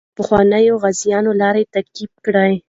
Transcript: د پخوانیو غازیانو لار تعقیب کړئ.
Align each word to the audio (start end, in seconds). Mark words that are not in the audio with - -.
د 0.11 0.13
پخوانیو 0.17 0.79
غازیانو 0.83 1.31
لار 1.41 1.55
تعقیب 1.73 2.11
کړئ. 2.25 2.53